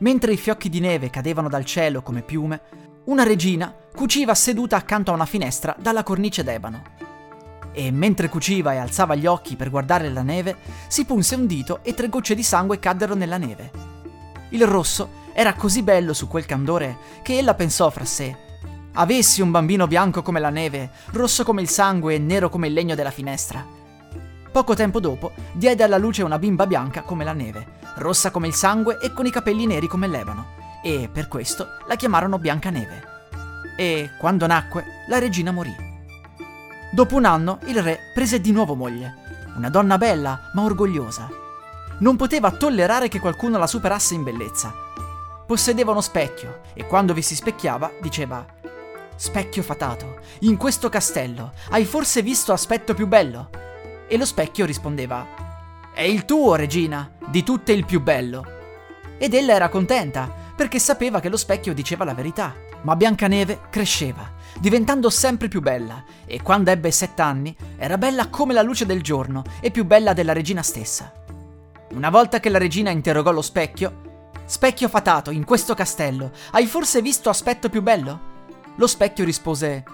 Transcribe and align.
mentre 0.00 0.32
i 0.32 0.36
fiocchi 0.36 0.68
di 0.68 0.80
neve 0.80 1.10
cadevano 1.10 1.48
dal 1.48 1.64
cielo 1.64 2.02
come 2.02 2.22
piume, 2.22 2.60
una 3.04 3.22
regina 3.22 3.74
cuciva 3.94 4.34
seduta 4.34 4.76
accanto 4.76 5.10
a 5.10 5.14
una 5.14 5.26
finestra 5.26 5.74
dalla 5.78 6.02
cornice 6.02 6.44
d'ebano. 6.44 6.82
E 7.72 7.90
mentre 7.90 8.28
cuciva 8.28 8.72
e 8.72 8.76
alzava 8.76 9.14
gli 9.14 9.26
occhi 9.26 9.56
per 9.56 9.70
guardare 9.70 10.10
la 10.10 10.22
neve, 10.22 10.56
si 10.88 11.04
punse 11.04 11.34
un 11.34 11.46
dito 11.46 11.80
e 11.82 11.94
tre 11.94 12.08
gocce 12.08 12.34
di 12.34 12.42
sangue 12.42 12.78
caddero 12.78 13.14
nella 13.14 13.38
neve. 13.38 13.70
Il 14.50 14.66
rosso 14.66 15.18
era 15.32 15.54
così 15.54 15.82
bello 15.82 16.12
su 16.12 16.26
quel 16.28 16.46
candore 16.46 16.96
che 17.22 17.38
ella 17.38 17.54
pensò 17.54 17.88
fra 17.90 18.04
sé: 18.04 18.36
Avessi 18.92 19.40
un 19.40 19.50
bambino 19.50 19.86
bianco 19.86 20.22
come 20.22 20.40
la 20.40 20.50
neve, 20.50 20.90
rosso 21.12 21.44
come 21.44 21.62
il 21.62 21.68
sangue 21.68 22.14
e 22.14 22.18
nero 22.18 22.48
come 22.48 22.66
il 22.66 22.72
legno 22.72 22.96
della 22.96 23.12
finestra. 23.12 23.64
Poco 24.50 24.74
tempo 24.74 24.98
dopo 24.98 25.30
diede 25.52 25.84
alla 25.84 25.96
luce 25.96 26.24
una 26.24 26.38
bimba 26.38 26.66
bianca 26.66 27.02
come 27.02 27.22
la 27.22 27.32
neve, 27.32 27.78
rossa 27.96 28.30
come 28.30 28.46
il 28.46 28.54
sangue 28.54 28.98
e 29.00 29.12
con 29.12 29.26
i 29.26 29.30
capelli 29.30 29.66
neri 29.66 29.86
come 29.86 30.06
l'ebano, 30.06 30.46
e 30.82 31.08
per 31.12 31.28
questo 31.28 31.66
la 31.86 31.96
chiamarono 31.96 32.38
Biancaneve. 32.38 33.02
E 33.76 34.10
quando 34.18 34.46
nacque, 34.46 34.84
la 35.08 35.18
regina 35.18 35.52
morì. 35.52 35.74
Dopo 36.92 37.16
un 37.16 37.24
anno 37.24 37.58
il 37.66 37.82
re 37.82 37.98
prese 38.12 38.40
di 38.40 38.52
nuovo 38.52 38.74
moglie, 38.74 39.14
una 39.56 39.70
donna 39.70 39.98
bella 39.98 40.50
ma 40.54 40.62
orgogliosa. 40.62 41.28
Non 41.98 42.16
poteva 42.16 42.50
tollerare 42.50 43.08
che 43.08 43.20
qualcuno 43.20 43.58
la 43.58 43.66
superasse 43.66 44.14
in 44.14 44.22
bellezza. 44.22 44.72
Possedeva 45.46 45.90
uno 45.90 46.00
specchio 46.00 46.60
e 46.74 46.86
quando 46.86 47.12
vi 47.12 47.22
si 47.22 47.34
specchiava 47.34 47.90
diceva 48.00 48.44
Specchio 49.20 49.62
fatato, 49.62 50.20
in 50.40 50.56
questo 50.56 50.88
castello 50.88 51.52
hai 51.70 51.84
forse 51.84 52.22
visto 52.22 52.54
aspetto 52.54 52.94
più 52.94 53.06
bello? 53.06 53.50
E 54.08 54.16
lo 54.16 54.24
specchio 54.24 54.64
rispondeva: 54.64 55.49
È 55.92 56.02
il 56.02 56.24
tuo, 56.24 56.54
regina, 56.54 57.10
di 57.26 57.42
tutte 57.42 57.72
il 57.72 57.84
più 57.84 58.00
bello. 58.00 58.44
Ed 59.18 59.34
ella 59.34 59.52
era 59.52 59.68
contenta, 59.68 60.32
perché 60.56 60.78
sapeva 60.78 61.20
che 61.20 61.28
lo 61.28 61.36
specchio 61.36 61.74
diceva 61.74 62.04
la 62.04 62.14
verità. 62.14 62.54
Ma 62.82 62.96
Biancaneve 62.96 63.60
cresceva, 63.70 64.32
diventando 64.58 65.10
sempre 65.10 65.48
più 65.48 65.60
bella, 65.60 66.04
e 66.24 66.42
quando 66.42 66.70
ebbe 66.70 66.90
sette 66.90 67.22
anni 67.22 67.54
era 67.76 67.98
bella 67.98 68.28
come 68.28 68.54
la 68.54 68.62
luce 68.62 68.86
del 68.86 69.02
giorno 69.02 69.42
e 69.60 69.70
più 69.70 69.84
bella 69.84 70.12
della 70.12 70.32
regina 70.32 70.62
stessa. 70.62 71.12
Una 71.92 72.08
volta 72.08 72.40
che 72.40 72.48
la 72.48 72.58
regina 72.58 72.90
interrogò 72.90 73.32
lo 73.32 73.42
specchio, 73.42 74.08
Specchio 74.50 74.88
fatato, 74.88 75.30
in 75.30 75.44
questo 75.44 75.74
castello, 75.74 76.32
hai 76.50 76.66
forse 76.66 77.00
visto 77.00 77.30
aspetto 77.30 77.68
più 77.68 77.82
bello? 77.82 78.20
Lo 78.74 78.88
specchio 78.88 79.24
rispose 79.24 79.84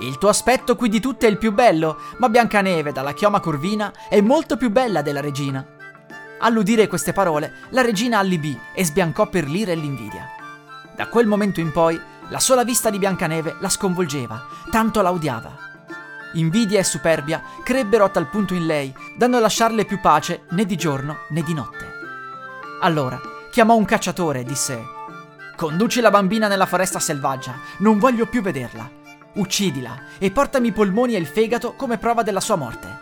il 0.00 0.16
tuo 0.16 0.30
aspetto 0.30 0.76
qui 0.76 0.88
di 0.88 0.98
tutte 0.98 1.26
è 1.26 1.30
il 1.30 1.36
più 1.36 1.52
bello, 1.52 1.98
ma 2.18 2.28
Biancaneve, 2.28 2.92
dalla 2.92 3.12
chioma 3.12 3.40
corvina, 3.40 3.92
è 4.08 4.20
molto 4.20 4.56
più 4.56 4.70
bella 4.70 5.02
della 5.02 5.20
regina. 5.20 5.66
All'udire 6.38 6.86
queste 6.86 7.12
parole, 7.12 7.52
la 7.70 7.82
regina 7.82 8.18
allibì 8.18 8.58
e 8.74 8.84
sbiancò 8.84 9.28
per 9.28 9.46
l'ira 9.46 9.72
e 9.72 9.74
l'invidia. 9.74 10.26
Da 10.96 11.08
quel 11.08 11.26
momento 11.26 11.60
in 11.60 11.70
poi, 11.70 12.00
la 12.28 12.38
sola 12.38 12.64
vista 12.64 12.88
di 12.88 12.98
Biancaneve 12.98 13.56
la 13.60 13.68
sconvolgeva, 13.68 14.46
tanto 14.70 15.02
la 15.02 15.12
odiava. 15.12 15.68
Invidia 16.34 16.78
e 16.78 16.84
superbia 16.84 17.42
crebbero 17.62 18.04
a 18.04 18.08
tal 18.08 18.28
punto 18.28 18.54
in 18.54 18.64
lei 18.64 18.94
da 19.16 19.26
non 19.26 19.40
lasciarle 19.40 19.84
più 19.84 20.00
pace 20.00 20.44
né 20.50 20.64
di 20.64 20.76
giorno 20.76 21.24
né 21.30 21.42
di 21.42 21.52
notte. 21.52 21.92
Allora 22.80 23.20
chiamò 23.50 23.74
un 23.74 23.84
cacciatore 23.84 24.40
e 24.40 24.44
disse: 24.44 24.82
Conduci 25.56 26.00
la 26.00 26.10
bambina 26.10 26.48
nella 26.48 26.66
foresta 26.66 26.98
selvaggia, 26.98 27.54
non 27.78 27.98
voglio 27.98 28.26
più 28.26 28.40
vederla. 28.40 28.99
Uccidila 29.32 29.96
e 30.18 30.32
portami 30.32 30.68
i 30.68 30.72
polmoni 30.72 31.14
e 31.14 31.18
il 31.18 31.26
fegato 31.26 31.74
come 31.74 31.98
prova 31.98 32.24
della 32.24 32.40
sua 32.40 32.56
morte. 32.56 32.98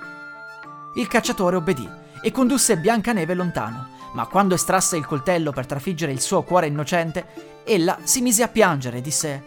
Il 0.97 1.09
cacciatore 1.09 1.57
obbedì 1.57 1.89
e 2.23 2.31
condusse 2.31 2.77
Biancaneve 2.77 3.33
lontano, 3.33 3.89
ma 4.13 4.27
quando 4.27 4.55
estrasse 4.55 4.99
il 4.99 5.07
coltello 5.07 5.53
per 5.53 5.65
trafiggere 5.65 6.13
il 6.13 6.21
suo 6.21 6.43
cuore 6.43 6.67
innocente, 6.67 7.63
ella 7.65 7.99
si 8.03 8.21
mise 8.21 8.43
a 8.43 8.49
piangere 8.49 8.99
e 8.99 9.01
disse: 9.01 9.45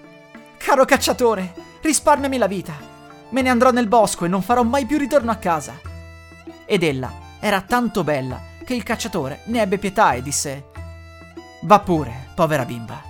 Caro 0.57 0.83
cacciatore, 0.85 1.53
risparmiami 1.81 2.37
la 2.37 2.47
vita. 2.47 2.73
Me 3.29 3.41
ne 3.43 3.49
andrò 3.49 3.69
nel 3.69 3.87
bosco 3.87 4.25
e 4.25 4.27
non 4.27 4.41
farò 4.41 4.63
mai 4.63 4.85
più 4.85 4.97
ritorno 4.97 5.29
a 5.29 5.35
casa. 5.35 5.79
Ed 6.65 6.81
ella 6.81 7.11
era 7.39 7.61
tanto 7.61 8.03
bella 8.03 8.41
che 8.65 8.73
il 8.73 8.83
cacciatore 8.83 9.41
ne 9.45 9.61
ebbe 9.61 9.77
pietà 9.77 10.13
e 10.13 10.23
disse: 10.23 10.69
Va 11.61 11.79
pure, 11.79 12.29
povera 12.33 12.65
bimba. 12.65 13.03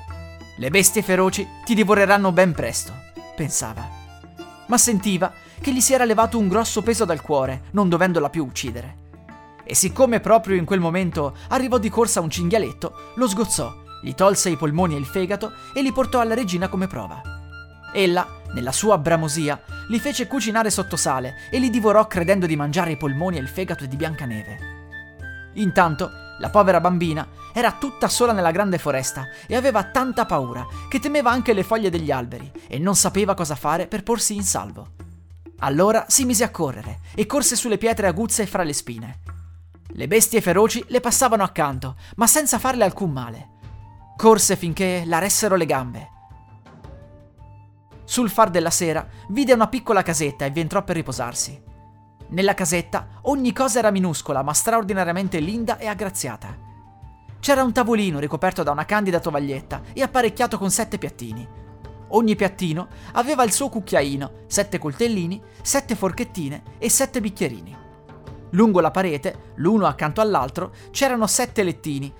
Le 0.58 0.70
bestie 0.70 1.02
feroci 1.02 1.48
ti 1.64 1.74
divoreranno 1.74 2.34
ben 2.34 2.52
presto 2.52 3.09
pensava. 3.41 3.90
Ma 4.68 4.78
sentiva 4.78 5.34
che 5.59 5.74
gli 5.74 5.81
si 5.81 5.94
era 5.94 6.06
levato 6.06 6.38
un 6.38 6.47
grosso 6.47 6.84
peso 6.84 7.06
dal 7.06 7.22
cuore, 7.22 7.63
non 7.72 7.90
dovendola 7.90 8.29
più 8.29 8.46
uccidere. 8.46 8.97
E 9.63 9.74
siccome 9.74 10.19
proprio 10.19 10.56
in 10.57 10.66
quel 10.66 10.79
momento 10.79 11.35
arrivò 11.50 11.79
di 11.79 11.90
corsa 11.90 12.22
un 12.22 12.29
cinghialetto, 12.29 13.13
lo 13.16 13.28
sgozzò, 13.28 13.74
gli 14.03 14.13
tolse 14.13 14.50
i 14.50 14.57
polmoni 14.57 14.94
e 14.94 15.00
il 15.00 15.06
fegato 15.06 15.53
e 15.74 15.81
li 15.81 15.91
portò 15.91 16.19
alla 16.19 16.35
regina 16.35 16.68
come 16.68 16.85
prova. 16.85 17.22
Ella, 17.94 18.28
nella 18.53 18.72
sua 18.72 19.00
bramosia, 19.00 19.59
li 19.88 20.00
fece 20.00 20.28
cucinare 20.28 20.69
sotto 20.69 20.96
sale 20.96 21.35
e 21.50 21.58
li 21.58 21.72
divorò 21.72 22.06
credendo 22.06 22.46
di 22.46 22.56
mangiare 22.56 22.91
i 22.91 22.97
polmoni 22.97 23.38
e 23.38 23.41
il 23.41 23.47
fegato 23.47 23.88
di 23.88 23.96
Biancaneve. 23.96 24.58
Intanto, 25.53 26.12
la 26.41 26.50
povera 26.50 26.81
bambina 26.81 27.25
era 27.53 27.72
tutta 27.72 28.07
sola 28.09 28.34
nella 28.34 28.50
grande 28.50 28.79
foresta 28.79 29.28
e 29.46 29.56
aveva 29.56 29.84
tanta 29.84 30.25
paura 30.25 30.66
che 30.90 31.00
temeva 31.00 31.29
anche 31.29 31.53
le 31.53 31.63
foglie 31.63 31.91
degli 31.91 32.09
alberi 32.09 32.52
e 32.68 32.79
non 32.79 32.96
sapeva 32.96 33.35
cosa 33.35 33.56
fare 33.56 33.85
per 33.85 34.02
porsi 34.02 34.35
in 34.35 34.44
salvo. 34.44 34.94
Allora 35.59 36.06
si 36.07 36.25
mise 36.25 36.44
a 36.44 36.50
correre 36.50 37.02
e 37.13 37.28
corse 37.28 37.56
sulle 37.56 37.78
pietre 37.78 38.07
aguzze 38.07 38.47
fra 38.47 38.63
le 38.63 38.74
spine. 38.74 39.19
Le 39.85 40.07
bestie 40.07 40.41
feroci 40.41 40.84
le 40.88 41.00
passavano 41.00 41.44
accanto, 41.44 41.96
ma 42.16 42.25
senza 42.25 42.58
farle 42.58 42.85
alcun 42.85 43.12
male. 43.12 43.50
Corse 44.18 44.56
finché 44.56 45.03
la 45.06 45.19
ressero 45.19 45.56
le 45.56 45.66
gambe. 45.68 46.09
Sul 48.03 48.31
far 48.31 48.50
della 48.50 48.72
sera 48.72 49.08
vide 49.29 49.53
una 49.53 49.68
piccola 49.68 50.02
casetta 50.02 50.46
e 50.46 50.50
vi 50.50 50.62
entrò 50.62 50.84
per 50.84 50.96
riposarsi. 50.96 51.69
Nella 52.31 52.53
casetta 52.53 53.19
ogni 53.24 53.52
cosa 53.52 53.80
era 53.80 53.92
minuscola 53.92 54.42
ma 54.42 54.53
straordinariamente 54.53 55.40
linda 55.40 55.78
e 55.78 55.88
aggraziata. 55.88 56.56
C'era 57.42 57.62
un 57.62 57.74
tavolino 57.74 58.19
ricoperto 58.19 58.64
da 58.64 58.72
una 58.72 58.86
candida 58.86 59.19
tovaglietta 59.19 59.81
e 59.92 60.02
apparecchiato 60.02 60.58
con 60.58 60.72
sette 60.72 60.97
piattini. 60.97 61.46
Ogni 62.14 62.36
piattino 62.36 62.88
aveva 63.14 63.44
il 63.44 63.52
suo 63.52 63.68
cucchiaino, 63.68 64.31
sette 64.47 64.78
coltellini, 64.78 65.41
sette 65.62 65.96
forchettine 65.96 66.64
e 66.78 66.90
sette 66.90 67.20
bicchierini. 67.20 67.78
Lungo 68.52 68.80
la 68.80 68.91
parete, 68.91 69.53
l'uno 69.56 69.86
accanto 69.86 70.22
all'altro, 70.22 70.74
c'erano 70.91 71.28
sette 71.28 71.64
lettini. 71.64 72.14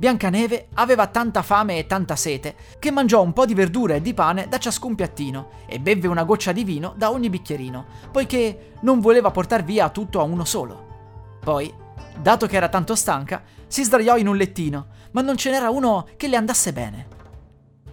Biancaneve 0.00 0.68
aveva 0.76 1.08
tanta 1.08 1.42
fame 1.42 1.76
e 1.76 1.86
tanta 1.86 2.16
sete 2.16 2.54
che 2.78 2.90
mangiò 2.90 3.20
un 3.20 3.34
po' 3.34 3.44
di 3.44 3.52
verdura 3.52 3.96
e 3.96 4.00
di 4.00 4.14
pane 4.14 4.48
da 4.48 4.56
ciascun 4.56 4.94
piattino 4.94 5.50
e 5.66 5.78
bevve 5.78 6.08
una 6.08 6.24
goccia 6.24 6.52
di 6.52 6.64
vino 6.64 6.94
da 6.96 7.10
ogni 7.10 7.28
bicchierino, 7.28 7.84
poiché 8.10 8.76
non 8.80 9.00
voleva 9.00 9.30
portar 9.30 9.62
via 9.62 9.90
tutto 9.90 10.18
a 10.20 10.22
uno 10.22 10.46
solo. 10.46 11.38
Poi 11.40 11.70
Dato 12.18 12.46
che 12.46 12.56
era 12.56 12.70
tanto 12.70 12.94
stanca, 12.94 13.42
si 13.66 13.84
sdraiò 13.84 14.16
in 14.16 14.26
un 14.26 14.36
lettino, 14.36 14.86
ma 15.10 15.20
non 15.20 15.36
ce 15.36 15.50
n'era 15.50 15.68
uno 15.68 16.08
che 16.16 16.28
le 16.28 16.36
andasse 16.36 16.72
bene. 16.72 17.08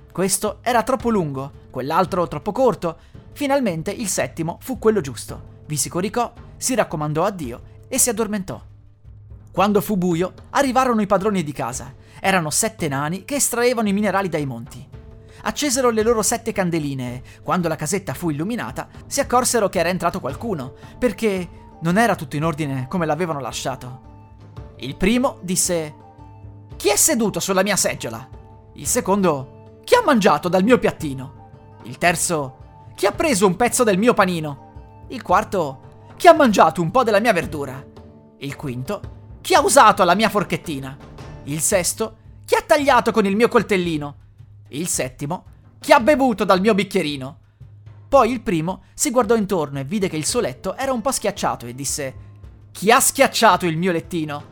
Questo 0.09 0.59
era 0.61 0.83
troppo 0.83 1.09
lungo, 1.09 1.51
quell'altro 1.69 2.25
troppo 2.29 2.53
corto. 2.53 2.97
Finalmente 3.33 3.91
il 3.91 4.07
settimo 4.07 4.59
fu 4.61 4.79
quello 4.79 5.01
giusto. 5.01 5.55
Vi 5.65 5.75
si 5.75 5.89
coricò, 5.89 6.31
si 6.55 6.73
raccomandò 6.73 7.25
a 7.25 7.31
Dio 7.31 7.61
e 7.89 7.99
si 7.99 8.09
addormentò. 8.09 8.61
Quando 9.57 9.81
fu 9.81 9.97
buio, 9.97 10.33
arrivarono 10.51 11.01
i 11.01 11.07
padroni 11.07 11.41
di 11.41 11.51
casa. 11.51 11.91
Erano 12.19 12.51
sette 12.51 12.87
nani 12.87 13.25
che 13.25 13.37
estraevano 13.37 13.87
i 13.87 13.91
minerali 13.91 14.29
dai 14.29 14.45
monti. 14.45 14.87
Accesero 15.41 15.89
le 15.89 16.03
loro 16.03 16.21
sette 16.21 16.51
candeline 16.51 17.15
e, 17.15 17.21
quando 17.41 17.67
la 17.67 17.75
casetta 17.75 18.13
fu 18.13 18.29
illuminata, 18.29 18.87
si 19.07 19.19
accorsero 19.19 19.67
che 19.67 19.79
era 19.79 19.89
entrato 19.89 20.19
qualcuno, 20.19 20.75
perché 20.99 21.49
non 21.79 21.97
era 21.97 22.13
tutto 22.13 22.35
in 22.35 22.43
ordine 22.43 22.85
come 22.87 23.07
l'avevano 23.07 23.39
lasciato. 23.39 24.01
Il 24.75 24.95
primo 24.95 25.39
disse: 25.41 25.95
Chi 26.75 26.89
è 26.89 26.95
seduto 26.95 27.39
sulla 27.39 27.63
mia 27.63 27.77
seggiola? 27.77 28.29
Il 28.73 28.85
secondo: 28.85 29.79
Chi 29.83 29.95
ha 29.95 30.03
mangiato 30.05 30.49
dal 30.49 30.63
mio 30.63 30.77
piattino? 30.77 31.79
Il 31.85 31.97
terzo: 31.97 32.57
Chi 32.93 33.07
ha 33.07 33.11
preso 33.11 33.47
un 33.47 33.55
pezzo 33.55 33.83
del 33.83 33.97
mio 33.97 34.13
panino? 34.13 35.05
Il 35.07 35.23
quarto: 35.23 36.11
Chi 36.15 36.27
ha 36.27 36.33
mangiato 36.35 36.79
un 36.79 36.91
po' 36.91 37.01
della 37.01 37.19
mia 37.19 37.33
verdura? 37.33 37.83
Il 38.37 38.55
quinto: 38.55 39.15
Chi 39.47 39.53
ha 39.53 39.61
usato 39.61 40.03
la 40.03 40.13
mia 40.13 40.27
forchettina? 40.27 40.97
Il 41.45 41.61
sesto: 41.61 42.17
Chi 42.43 42.55
ha 42.55 42.61
tagliato 42.61 43.13
con 43.13 43.25
il 43.25 43.37
mio 43.37 43.47
coltellino? 43.47 44.15
Il 44.71 44.89
settimo, 44.89 45.45
chi 45.79 45.93
ha 45.93 46.01
bevuto 46.01 46.43
dal 46.43 46.59
mio 46.59 46.75
bicchierino? 46.75 47.37
Poi 48.09 48.29
il 48.29 48.41
primo 48.41 48.83
si 48.93 49.09
guardò 49.09 49.37
intorno 49.37 49.79
e 49.79 49.85
vide 49.85 50.09
che 50.09 50.17
il 50.17 50.25
suo 50.25 50.41
letto 50.41 50.75
era 50.75 50.91
un 50.91 50.99
po' 50.99 51.13
schiacciato 51.13 51.65
e 51.65 51.73
disse: 51.73 52.15
Chi 52.73 52.91
ha 52.91 52.99
schiacciato 52.99 53.65
il 53.65 53.77
mio 53.77 53.93
lettino? 53.93 54.47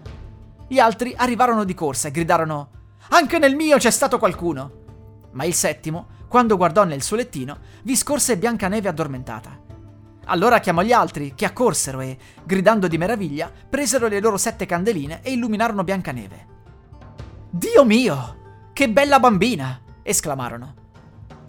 Gli 0.66 0.80
altri 0.80 1.14
arrivarono 1.14 1.66
di 1.66 1.74
corsa 1.74 2.08
e 2.08 2.12
gridarono: 2.12 2.70
Anche 3.10 3.38
nel 3.38 3.56
mio 3.58 3.76
c'è 3.76 3.92
stato 3.92 4.18
qualcuno! 4.18 4.72
Ma 5.32 5.44
il 5.44 5.54
settimo, 5.54 6.08
quando 6.30 6.56
guardò 6.56 6.86
nel 6.86 7.04
suo 7.04 7.18
lettino, 7.18 7.58
vi 7.84 7.98
scorse 7.98 8.38
Biancaneve 8.38 8.88
addormentata. 8.88 9.60
Allora 10.26 10.60
chiamò 10.60 10.82
gli 10.82 10.92
altri, 10.92 11.34
che 11.36 11.46
accorsero 11.46 12.02
e, 12.02 12.18
gridando 12.44 12.88
di 12.88 12.98
meraviglia, 12.98 13.52
presero 13.70 14.08
le 14.08 14.20
loro 14.20 14.38
sette 14.38 14.66
candeline 14.66 15.22
e 15.22 15.32
illuminarono 15.32 15.84
Biancaneve. 15.84 16.48
Dio 17.50 17.86
mio! 17.86 18.44
Che 18.74 18.90
bella 18.90 19.20
bambina! 19.20 19.82
esclamarono 20.04 20.84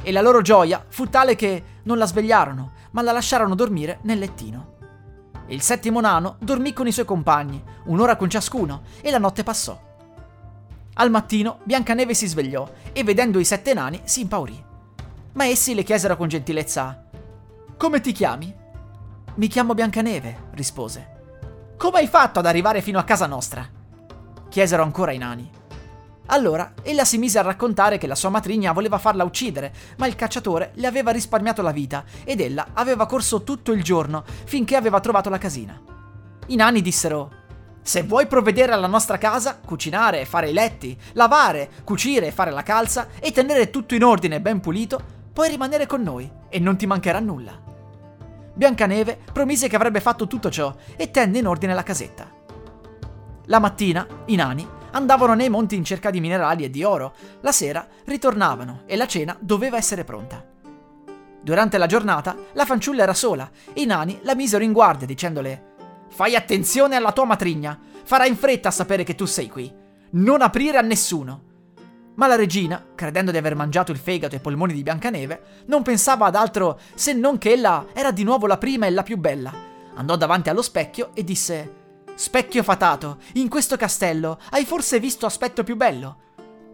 e 0.07 0.13
la 0.13 0.21
loro 0.21 0.41
gioia 0.41 0.85
fu 0.89 1.09
tale 1.09 1.35
che 1.35 1.65
non 1.83 1.99
la 1.99 2.07
svegliarono, 2.07 2.75
ma 2.93 3.03
la 3.03 3.11
lasciarono 3.11 3.57
dormire 3.57 3.99
nel 4.03 4.21
lettino. 4.21 4.75
Il 5.49 5.61
settimo 5.63 6.01
nano 6.01 6.37
dormì 6.39 6.73
con 6.73 6.87
i 6.87 6.93
suoi 6.93 7.05
compagni, 7.05 7.61
un'ora 7.87 8.15
con 8.15 8.31
ciascuno, 8.31 8.83
e 9.01 9.11
la 9.11 9.19
notte 9.19 9.43
passò. 9.43 9.77
Al 10.95 11.11
mattino 11.11 11.59
Biancaneve 11.65 12.15
si 12.15 12.29
svegliò 12.29 12.71
e 12.93 13.03
vedendo 13.03 13.41
i 13.41 13.45
sette 13.45 13.75
nani 13.75 14.01
si 14.05 14.21
impaurì. 14.21 14.65
Ma 15.33 15.47
essi 15.47 15.75
le 15.75 15.83
chiesero 15.83 16.17
con 16.17 16.29
gentilezza: 16.29 17.05
Come 17.77 18.01
ti 18.01 18.13
chiami? 18.13 18.55
Mi 19.37 19.49
chiamo 19.49 19.75
Biancaneve, 19.75 20.49
rispose. 20.53 21.75
Come 21.77 21.99
hai 21.99 22.07
fatto 22.07 22.39
ad 22.39 22.47
arrivare 22.47 22.81
fino 22.81 22.99
a 22.99 23.05
casa 23.05 23.27
nostra? 23.27 23.69
chiesero 24.49 24.83
ancora 24.83 25.13
i 25.13 25.19
nani. 25.19 25.51
Allora 26.29 26.73
ella 26.83 27.05
si 27.05 27.19
mise 27.19 27.39
a 27.39 27.43
raccontare 27.43 27.99
che 27.99 28.07
la 28.07 28.15
sua 28.15 28.31
matrigna 28.31 28.73
voleva 28.73 28.97
farla 28.97 29.25
uccidere, 29.25 29.75
ma 29.99 30.07
il 30.07 30.15
cacciatore 30.15 30.71
le 30.77 30.87
aveva 30.87 31.11
risparmiato 31.11 31.61
la 31.61 31.71
vita 31.71 32.05
ed 32.25 32.41
ella 32.41 32.69
aveva 32.73 33.05
corso 33.05 33.43
tutto 33.43 33.73
il 33.73 33.83
giorno 33.83 34.25
finché 34.25 34.75
aveva 34.75 35.01
trovato 35.01 35.29
la 35.29 35.37
casina. 35.37 35.79
I 36.47 36.57
nani 36.57 36.81
dissero: 36.81 37.31
Se 37.83 38.05
vuoi 38.05 38.27
provvedere 38.27 38.73
alla 38.73 38.87
nostra 38.87 39.19
casa, 39.19 39.61
cucinare 39.61 40.23
e 40.23 40.25
fare 40.25 40.49
i 40.49 40.55
letti, 40.55 40.99
lavare, 41.13 41.69
cucire 41.85 42.29
e 42.29 42.33
fare 42.33 42.53
la 42.53 42.63
calza 42.63 43.09
e 43.21 43.33
tenere 43.33 43.69
tutto 43.69 43.95
in 43.95 44.03
ordine 44.03 44.37
e 44.37 44.41
ben 44.41 44.61
pulito, 44.61 44.99
puoi 45.31 45.51
rimanere 45.51 45.85
con 45.85 46.01
noi 46.01 46.31
e 46.49 46.59
non 46.59 46.79
ti 46.79 46.87
mancherà 46.87 47.21
nulla. 47.21 47.66
Biancaneve 48.57 49.19
promise 49.35 49.69
che 49.69 49.77
avrebbe 49.77 50.01
fatto 50.01 50.27
tutto 50.27 50.51
ciò 50.51 50.75
e 50.97 51.11
tenne 51.11 51.41
in 51.41 51.47
ordine 51.47 51.75
la 51.75 51.83
casetta. 51.83 52.27
La 53.49 53.59
mattina 53.59 54.07
i 54.25 54.35
nani 54.35 54.67
andavano 54.93 55.35
nei 55.35 55.51
monti 55.51 55.77
in 55.77 55.85
cerca 55.85 56.09
di 56.09 56.21
minerali 56.21 56.65
e 56.65 56.71
di 56.71 56.83
oro. 56.83 57.13
La 57.43 57.53
sera 57.53 57.87
ritornavano 58.07 58.85
e 58.87 58.97
la 58.97 59.07
cena 59.07 59.37
doveva 59.39 59.77
essere 59.77 60.05
pronta. 60.05 60.43
Durante 61.43 61.77
la 61.77 61.85
giornata 61.85 62.35
la 62.55 62.65
fanciulla 62.65 63.03
era 63.03 63.13
sola 63.13 63.51
e 63.75 63.83
i 63.83 63.85
nani 63.85 64.21
la 64.23 64.35
misero 64.35 64.65
in 64.65 64.73
guardia 64.73 65.07
dicendole 65.07 65.75
Fai 66.09 66.35
attenzione 66.35 66.97
alla 66.97 67.13
tua 67.13 67.27
matrigna, 67.27 67.79
farà 68.05 68.25
in 68.25 68.37
fretta 68.37 68.69
a 68.69 68.73
sapere 68.73 69.05
che 69.05 69.15
tu 69.15 69.27
sei 69.27 69.51
qui. 69.51 69.71
Non 70.13 70.41
aprire 70.41 70.79
a 70.79 70.83
nessuno. 70.83 71.43
Ma 72.17 72.27
la 72.27 72.35
regina, 72.35 72.85
credendo 72.95 73.31
di 73.31 73.37
aver 73.37 73.55
mangiato 73.55 73.93
il 73.93 73.99
fegato 73.99 74.35
e 74.35 74.39
i 74.39 74.41
polmoni 74.41 74.73
di 74.73 74.83
Biancaneve, 74.83 75.65
non 75.67 75.83
pensava 75.83 76.27
ad 76.27 76.35
altro 76.35 76.81
se 76.95 77.13
non 77.13 77.39
che 77.39 77.53
ella 77.53 77.87
era 77.93 78.11
di 78.11 78.25
nuovo 78.25 78.47
la 78.47 78.59
prima 78.59 78.87
e 78.87 78.91
la 78.91 79.03
più 79.03 79.17
bella. 79.17 79.53
Andò 79.95 80.17
davanti 80.17 80.49
allo 80.49 80.63
specchio 80.63 81.11
e 81.15 81.25
disse 81.25 81.85
Specchio 82.15 82.63
fatato, 82.63 83.19
in 83.35 83.51
questo 83.51 83.77
castello 83.77 84.39
hai 84.51 84.65
forse 84.65 84.99
visto 84.99 85.27
aspetto 85.27 85.63
più 85.63 85.77
bello? 85.77 86.17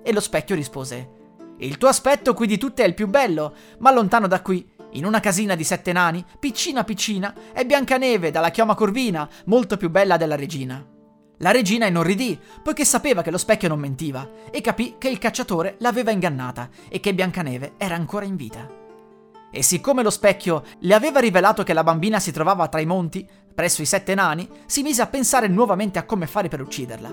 E 0.03 0.13
lo 0.13 0.21
specchio 0.21 0.55
rispose: 0.55 1.11
Il 1.59 1.77
tuo 1.77 1.89
aspetto 1.89 2.35
qui 2.35 2.47
di 2.47 2.59
tutte 2.59 2.85
è 2.85 2.87
il 2.87 2.95
più 2.95 3.09
bello, 3.09 3.55
ma 3.79 3.93
lontano 3.93 4.29
da 4.29 4.41
qui, 4.41 4.65
in 4.93 5.05
una 5.05 5.19
casina 5.19 5.57
di 5.57 5.65
sette 5.65 5.93
nani, 5.93 6.25
piccina 6.39 6.85
piccina, 6.85 7.35
è 7.53 7.65
Biancaneve 7.65 8.31
dalla 8.31 8.51
chioma 8.51 8.77
corvina, 8.77 9.29
molto 9.47 9.77
più 9.77 9.91
bella 9.91 10.17
della 10.17 10.37
regina. 10.37 10.92
La 11.43 11.51
regina 11.51 11.87
inorridì, 11.87 12.39
poiché 12.63 12.85
sapeva 12.85 13.21
che 13.21 13.33
lo 13.33 13.37
specchio 13.37 13.67
non 13.69 13.81
mentiva, 13.81 14.29
e 14.53 14.61
capì 14.61 14.95
che 14.97 15.09
il 15.09 15.19
cacciatore 15.19 15.75
l'aveva 15.79 16.13
ingannata 16.13 16.69
e 16.89 17.01
che 17.01 17.15
Biancaneve 17.15 17.73
era 17.79 17.97
ancora 17.97 18.25
in 18.25 18.37
vita. 18.37 18.69
E 19.51 19.63
siccome 19.63 20.05
lo 20.05 20.11
specchio 20.11 20.63
le 20.79 20.95
aveva 20.95 21.19
rivelato 21.19 21.65
che 21.65 21.73
la 21.73 21.83
bambina 21.83 22.21
si 22.21 22.31
trovava 22.31 22.69
tra 22.69 22.79
i 22.79 22.87
monti, 22.87 23.29
presso 23.53 23.83
i 23.83 23.87
sette 23.87 24.15
nani, 24.15 24.49
si 24.67 24.83
mise 24.83 25.03
a 25.03 25.09
pensare 25.09 25.49
nuovamente 25.49 25.99
a 25.99 26.05
come 26.05 26.29
fare 26.29 26.47
per 26.47 26.61
ucciderla. 26.61 27.13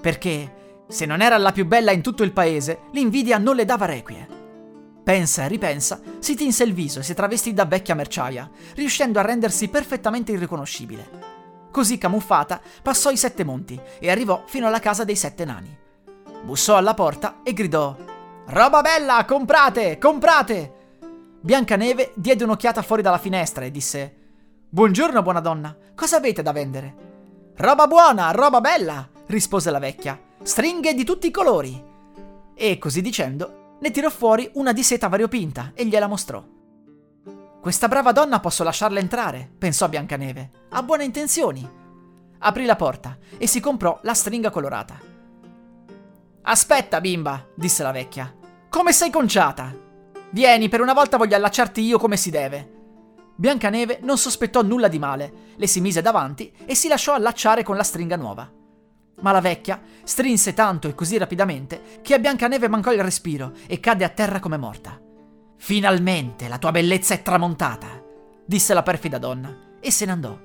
Perché, 0.00 0.84
se 0.88 1.04
non 1.04 1.20
era 1.20 1.36
la 1.36 1.52
più 1.52 1.66
bella 1.66 1.92
in 1.92 2.00
tutto 2.00 2.22
il 2.22 2.32
paese, 2.32 2.84
l'invidia 2.92 3.36
non 3.36 3.54
le 3.54 3.66
dava 3.66 3.84
requie. 3.84 4.26
Pensa 5.04 5.44
e 5.44 5.48
ripensa, 5.48 6.00
si 6.20 6.34
tinse 6.36 6.64
il 6.64 6.72
viso 6.72 7.00
e 7.00 7.02
si 7.02 7.12
travestì 7.12 7.52
da 7.52 7.66
vecchia 7.66 7.94
merciaia, 7.94 8.50
riuscendo 8.76 9.18
a 9.18 9.22
rendersi 9.22 9.68
perfettamente 9.68 10.32
irriconoscibile. 10.32 11.41
Così 11.72 11.96
camuffata, 11.96 12.60
passò 12.82 13.10
i 13.10 13.16
sette 13.16 13.44
monti 13.44 13.80
e 13.98 14.10
arrivò 14.10 14.42
fino 14.46 14.66
alla 14.66 14.78
casa 14.78 15.04
dei 15.04 15.16
sette 15.16 15.46
nani. 15.46 15.74
Bussò 16.44 16.76
alla 16.76 16.92
porta 16.92 17.40
e 17.42 17.54
gridò: 17.54 17.96
Roba 18.46 18.82
bella, 18.82 19.24
comprate, 19.24 19.96
comprate! 19.96 20.74
Biancaneve 21.40 22.12
diede 22.14 22.44
un'occhiata 22.44 22.82
fuori 22.82 23.00
dalla 23.00 23.16
finestra 23.16 23.64
e 23.64 23.70
disse: 23.70 24.16
Buongiorno, 24.68 25.22
buona 25.22 25.40
donna, 25.40 25.74
cosa 25.94 26.18
avete 26.18 26.42
da 26.42 26.52
vendere? 26.52 26.94
Roba 27.56 27.86
buona, 27.86 28.30
roba 28.32 28.60
bella, 28.60 29.08
rispose 29.26 29.70
la 29.70 29.78
vecchia. 29.78 30.20
Stringhe 30.42 30.92
di 30.92 31.04
tutti 31.04 31.26
i 31.26 31.30
colori. 31.30 31.82
E 32.54 32.78
così 32.78 33.00
dicendo, 33.00 33.76
ne 33.80 33.90
tirò 33.90 34.10
fuori 34.10 34.50
una 34.54 34.72
di 34.72 34.82
seta 34.82 35.08
variopinta 35.08 35.72
e 35.74 35.86
gliela 35.86 36.06
mostrò. 36.06 36.44
Questa 37.62 37.86
brava 37.86 38.10
donna 38.10 38.40
posso 38.40 38.64
lasciarla 38.64 38.98
entrare, 38.98 39.48
pensò 39.56 39.88
Biancaneve. 39.88 40.50
Ha 40.70 40.82
buone 40.82 41.04
intenzioni. 41.04 41.64
Aprì 42.40 42.64
la 42.64 42.74
porta 42.74 43.18
e 43.38 43.46
si 43.46 43.60
comprò 43.60 44.00
la 44.02 44.14
stringa 44.14 44.50
colorata. 44.50 44.98
Aspetta, 46.42 47.00
bimba, 47.00 47.46
disse 47.54 47.84
la 47.84 47.92
vecchia. 47.92 48.34
Come 48.68 48.92
sei 48.92 49.10
conciata? 49.10 49.72
Vieni, 50.30 50.68
per 50.68 50.80
una 50.80 50.92
volta 50.92 51.16
voglio 51.16 51.36
allacciarti 51.36 51.80
io 51.82 52.00
come 52.00 52.16
si 52.16 52.30
deve. 52.30 52.68
Biancaneve 53.36 54.00
non 54.02 54.18
sospettò 54.18 54.62
nulla 54.62 54.88
di 54.88 54.98
male, 54.98 55.32
le 55.54 55.68
si 55.68 55.80
mise 55.80 56.02
davanti 56.02 56.52
e 56.66 56.74
si 56.74 56.88
lasciò 56.88 57.14
allacciare 57.14 57.62
con 57.62 57.76
la 57.76 57.84
stringa 57.84 58.16
nuova. 58.16 58.50
Ma 59.20 59.30
la 59.30 59.40
vecchia 59.40 59.80
strinse 60.02 60.52
tanto 60.52 60.88
e 60.88 60.96
così 60.96 61.16
rapidamente 61.16 62.00
che 62.02 62.14
a 62.14 62.18
Biancaneve 62.18 62.66
mancò 62.66 62.92
il 62.92 63.04
respiro 63.04 63.52
e 63.68 63.78
cadde 63.78 64.02
a 64.02 64.08
terra 64.08 64.40
come 64.40 64.56
morta. 64.56 65.00
Finalmente 65.64 66.48
la 66.48 66.58
tua 66.58 66.72
bellezza 66.72 67.14
è 67.14 67.22
tramontata, 67.22 67.86
disse 68.44 68.74
la 68.74 68.82
perfida 68.82 69.18
donna 69.18 69.76
e 69.78 69.92
se 69.92 70.04
ne 70.04 70.10
andò. 70.10 70.36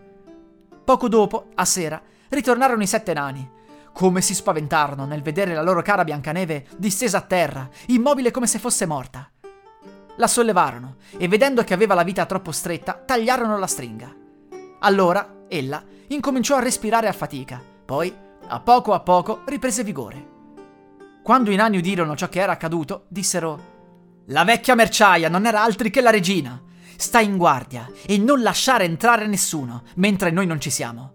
Poco 0.85 1.09
dopo, 1.09 1.47
a 1.55 1.65
sera, 1.65 1.99
ritornarono 2.29 2.83
i 2.83 2.87
sette 2.87 3.13
nani. 3.13 3.49
Come 3.93 4.21
si 4.21 4.35
spaventarono 4.35 5.05
nel 5.05 5.23
vedere 5.23 5.55
la 5.55 5.63
loro 5.63 5.81
cara 5.81 6.03
Biancaneve 6.03 6.67
distesa 6.77 7.17
a 7.17 7.21
terra, 7.21 7.67
immobile 7.87 8.29
come 8.29 8.45
se 8.45 8.59
fosse 8.59 8.85
morta. 8.85 9.27
La 10.17 10.27
sollevarono 10.27 10.97
e 11.17 11.27
vedendo 11.27 11.63
che 11.63 11.73
aveva 11.73 11.95
la 11.95 12.03
vita 12.03 12.27
troppo 12.27 12.51
stretta, 12.51 12.93
tagliarono 12.93 13.57
la 13.57 13.67
stringa. 13.67 14.15
Allora 14.81 15.45
ella 15.47 15.83
incominciò 16.09 16.57
a 16.57 16.61
respirare 16.61 17.07
a 17.07 17.13
fatica, 17.13 17.59
poi, 17.83 18.15
a 18.49 18.59
poco 18.59 18.93
a 18.93 18.99
poco, 18.99 19.41
riprese 19.45 19.83
vigore. 19.83 20.27
Quando 21.23 21.49
i 21.49 21.55
nani 21.55 21.77
udirono 21.77 22.15
ciò 22.15 22.29
che 22.29 22.39
era 22.39 22.51
accaduto, 22.51 23.05
dissero: 23.07 23.76
La 24.31 24.43
vecchia 24.43 24.75
merciaia 24.75 25.29
non 25.29 25.45
era 25.45 25.63
altri 25.63 25.89
che 25.89 26.01
la 26.01 26.09
regina. 26.09 26.61
Sta 26.97 27.21
in 27.21 27.37
guardia 27.37 27.89
e 28.05 28.17
non 28.17 28.41
lasciare 28.41 28.83
entrare 28.83 29.25
nessuno 29.25 29.83
mentre 29.95 30.31
noi 30.31 30.45
non 30.45 30.59
ci 30.59 30.69
siamo. 30.69 31.13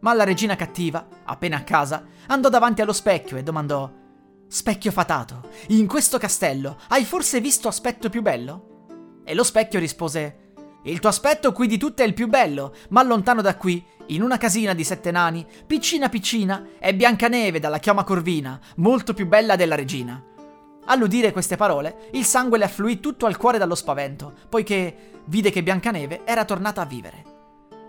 Ma 0.00 0.14
la 0.14 0.24
regina 0.24 0.56
cattiva, 0.56 1.06
appena 1.24 1.58
a 1.58 1.64
casa, 1.64 2.02
andò 2.28 2.48
davanti 2.48 2.80
allo 2.80 2.94
specchio 2.94 3.36
e 3.36 3.42
domandò: 3.42 3.92
Specchio 4.48 4.90
fatato, 4.90 5.50
in 5.68 5.86
questo 5.86 6.16
castello 6.16 6.78
hai 6.88 7.04
forse 7.04 7.42
visto 7.42 7.68
aspetto 7.68 8.08
più 8.08 8.22
bello? 8.22 9.20
E 9.22 9.34
lo 9.34 9.44
specchio 9.44 9.78
rispose: 9.78 10.52
Il 10.84 10.98
tuo 10.98 11.10
aspetto 11.10 11.52
qui 11.52 11.66
di 11.66 11.76
tutte 11.76 12.04
è 12.04 12.06
il 12.06 12.14
più 12.14 12.26
bello, 12.26 12.74
ma 12.88 13.02
lontano 13.02 13.42
da 13.42 13.54
qui, 13.54 13.84
in 14.06 14.22
una 14.22 14.38
casina 14.38 14.72
di 14.72 14.82
sette 14.82 15.10
nani, 15.10 15.46
piccina 15.66 16.08
piccina, 16.08 16.68
è 16.78 16.94
Biancaneve 16.94 17.58
dalla 17.58 17.78
chioma 17.78 18.02
corvina, 18.02 18.58
molto 18.76 19.12
più 19.12 19.26
bella 19.26 19.56
della 19.56 19.74
regina. 19.74 20.24
All'udire 20.90 21.30
queste 21.30 21.54
parole, 21.54 22.08
il 22.12 22.24
sangue 22.24 22.58
le 22.58 22.64
affluì 22.64 22.98
tutto 22.98 23.26
al 23.26 23.36
cuore 23.36 23.58
dallo 23.58 23.76
spavento, 23.76 24.32
poiché 24.48 25.22
vide 25.26 25.50
che 25.50 25.62
Biancaneve 25.62 26.22
era 26.24 26.44
tornata 26.44 26.82
a 26.82 26.84
vivere. 26.84 27.24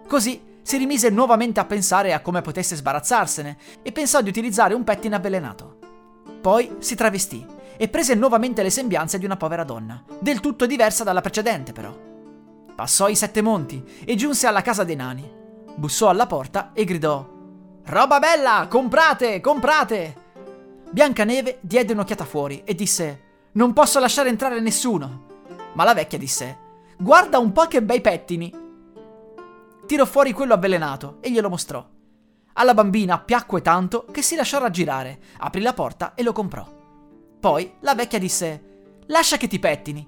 Così 0.08 0.60
si 0.62 0.78
rimise 0.78 1.10
nuovamente 1.10 1.60
a 1.60 1.66
pensare 1.66 2.14
a 2.14 2.22
come 2.22 2.44
potesse 2.44 2.76
sbarazzarsene 2.76 3.58
e 3.82 3.92
pensò 3.92 4.22
di 4.22 4.30
utilizzare 4.30 4.76
un 4.76 4.84
pettine 4.84 5.16
avvelenato. 5.16 5.80
Poi 6.42 6.76
si 6.78 6.94
travestì 6.94 7.44
e 7.76 7.88
prese 7.88 8.14
nuovamente 8.14 8.62
le 8.62 8.70
sembianze 8.70 9.18
di 9.18 9.26
una 9.26 9.38
povera 9.38 9.64
donna, 9.64 10.04
del 10.20 10.40
tutto 10.40 10.68
diversa 10.68 11.04
dalla 11.04 11.22
precedente 11.22 11.72
però. 11.72 11.92
Passò 12.76 13.08
i 13.08 13.16
sette 13.16 13.42
monti 13.42 13.84
e 14.06 14.14
giunse 14.14 14.46
alla 14.46 14.62
casa 14.62 14.84
dei 14.84 14.96
nani. 14.96 15.28
Bussò 15.74 16.08
alla 16.08 16.28
porta 16.28 16.70
e 16.74 16.84
gridò: 16.84 17.28
Roba 17.84 18.20
bella, 18.20 18.68
comprate, 18.70 19.42
comprate! 19.42 20.21
Biancaneve 20.94 21.60
diede 21.62 21.94
un'occhiata 21.94 22.26
fuori 22.26 22.64
e 22.66 22.76
disse: 22.76 23.22
Non 23.54 23.72
posso 23.72 23.98
lasciare 24.00 24.28
entrare 24.28 24.60
nessuno. 24.60 25.28
Ma 25.74 25.86
la 25.86 25.94
vecchia 25.94 26.18
disse: 26.18 26.58
Guarda 26.98 27.40
un 27.40 27.54
po' 27.54 27.66
che 27.68 27.82
bei 27.82 28.02
pettini. 28.02 28.54
Tirò 29.86 30.06
fuori 30.06 30.34
quello 30.34 30.54
avvelenato 30.54 31.20
e 31.22 31.32
glielo 31.32 31.48
mostrò. 31.48 31.88
Alla 32.54 32.74
bambina 32.74 33.20
piacque 33.22 33.62
tanto 33.62 34.06
che 34.12 34.22
si 34.22 34.36
lasciò 34.36 34.60
raggirare, 34.60 35.20
aprì 35.38 35.62
la 35.62 35.74
porta 35.74 36.14
e 36.14 36.24
lo 36.24 36.34
comprò. 36.34 36.68
Poi 37.40 37.76
la 37.80 37.96
vecchia 37.96 38.20
disse: 38.20 38.98
Lascia 39.06 39.38
che 39.38 39.48
ti 39.48 39.60
pettini. 39.60 40.06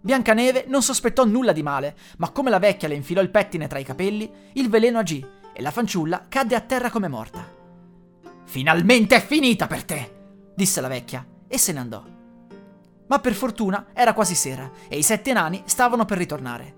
Biancaneve 0.00 0.64
non 0.66 0.82
sospettò 0.82 1.24
nulla 1.24 1.52
di 1.52 1.62
male, 1.62 1.96
ma 2.18 2.30
come 2.30 2.50
la 2.50 2.58
vecchia 2.58 2.88
le 2.88 2.96
infilò 2.96 3.22
il 3.22 3.30
pettine 3.30 3.68
tra 3.68 3.78
i 3.78 3.84
capelli, 3.84 4.28
il 4.54 4.68
veleno 4.68 4.98
agì 4.98 5.24
e 5.52 5.62
la 5.62 5.70
fanciulla 5.70 6.26
cadde 6.28 6.56
a 6.56 6.60
terra 6.60 6.90
come 6.90 7.06
morta. 7.06 7.61
Finalmente 8.52 9.16
è 9.16 9.24
finita 9.24 9.66
per 9.66 9.82
te, 9.82 10.12
disse 10.54 10.82
la 10.82 10.88
vecchia 10.88 11.26
e 11.48 11.56
se 11.56 11.72
ne 11.72 11.78
andò. 11.78 12.04
Ma 13.06 13.18
per 13.18 13.32
fortuna 13.32 13.86
era 13.94 14.12
quasi 14.12 14.34
sera 14.34 14.70
e 14.88 14.98
i 14.98 15.02
sette 15.02 15.32
nani 15.32 15.62
stavano 15.64 16.04
per 16.04 16.18
ritornare. 16.18 16.74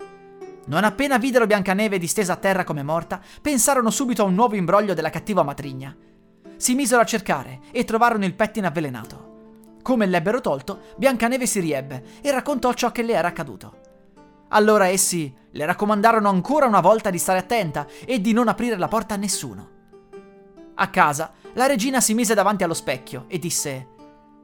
Non 0.67 0.85
appena 0.85 1.17
videro 1.17 1.45
Biancaneve 1.45 1.97
distesa 1.97 2.31
a 2.31 2.37
terra 2.37 2.63
come 2.63 2.81
morta, 2.81 3.19
pensarono 3.41 3.89
subito 3.89 4.21
a 4.21 4.25
un 4.25 4.35
nuovo 4.35 4.55
imbroglio 4.55 4.93
della 4.93 5.09
cattiva 5.09 5.43
matrigna. 5.43 5.93
Si 6.55 6.75
misero 6.75 7.01
a 7.01 7.05
cercare 7.05 7.59
e 7.71 7.83
trovarono 7.83 8.23
il 8.23 8.35
pettine 8.35 8.67
avvelenato. 8.67 9.73
Come 9.81 10.05
l'ebbero 10.05 10.39
tolto, 10.39 10.79
Biancaneve 10.95 11.45
si 11.45 11.59
riebbe 11.59 12.05
e 12.21 12.31
raccontò 12.31 12.71
ciò 12.71 12.93
che 12.93 13.03
le 13.03 13.15
era 13.15 13.27
accaduto. 13.27 13.79
Allora 14.51 14.87
essi 14.87 15.35
le 15.51 15.65
raccomandarono 15.65 16.29
ancora 16.29 16.67
una 16.67 16.79
volta 16.79 17.09
di 17.09 17.17
stare 17.17 17.39
attenta 17.39 17.85
e 18.05 18.21
di 18.21 18.31
non 18.31 18.47
aprire 18.47 18.77
la 18.77 18.87
porta 18.87 19.15
a 19.15 19.17
nessuno. 19.17 19.73
A 20.77 20.89
casa, 20.89 21.33
la 21.55 21.67
regina 21.67 22.01
si 22.01 22.13
mise 22.13 22.33
davanti 22.33 22.63
allo 22.63 22.73
specchio 22.73 23.25
e 23.27 23.39
disse: 23.39 23.87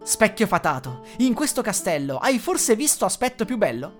Specchio 0.03 0.47
fatato, 0.47 1.03
in 1.17 1.33
questo 1.33 1.61
castello 1.61 2.17
hai 2.17 2.39
forse 2.39 2.75
visto 2.75 3.05
aspetto 3.05 3.45
più 3.45 3.57
bello? 3.57 3.99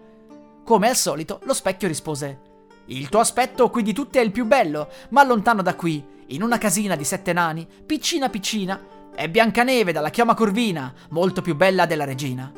Come 0.64 0.90
al 0.90 0.96
solito, 0.96 1.40
lo 1.44 1.54
specchio 1.54 1.88
rispose: 1.88 2.40
Il 2.86 3.10
tuo 3.10 3.20
aspetto 3.20 3.70
qui 3.70 3.84
di 3.84 3.94
tutti 3.94 4.18
è 4.18 4.22
il 4.22 4.32
più 4.32 4.46
bello, 4.46 4.90
ma 5.10 5.24
lontano 5.24 5.62
da 5.62 5.76
qui, 5.76 6.04
in 6.28 6.42
una 6.42 6.58
casina 6.58 6.96
di 6.96 7.04
sette 7.04 7.34
nani, 7.34 7.68
piccina 7.86 8.30
piccina, 8.30 8.82
è 9.14 9.28
Biancaneve 9.28 9.92
dalla 9.92 10.10
chioma 10.10 10.34
corvina, 10.34 10.94
molto 11.10 11.42
più 11.42 11.56
bella 11.56 11.86
della 11.86 12.06
regina. 12.06 12.52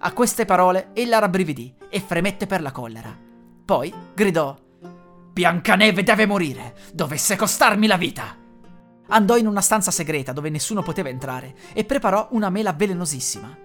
A 0.00 0.12
queste 0.12 0.44
parole 0.44 0.90
ella 0.94 1.18
rabbrividì 1.20 1.72
e 1.88 2.00
fremette 2.00 2.46
per 2.46 2.62
la 2.62 2.72
collera. 2.72 3.16
Poi 3.64 3.94
gridò: 4.12 4.56
Biancaneve 5.32 6.02
deve 6.02 6.26
morire, 6.26 6.76
dovesse 6.92 7.36
costarmi 7.36 7.86
la 7.86 7.96
vita! 7.96 8.46
Andò 9.08 9.36
in 9.36 9.46
una 9.46 9.60
stanza 9.60 9.90
segreta 9.90 10.32
dove 10.32 10.50
nessuno 10.50 10.82
poteva 10.82 11.08
entrare 11.08 11.54
e 11.72 11.84
preparò 11.84 12.28
una 12.32 12.50
mela 12.50 12.72
velenosissima. 12.72 13.56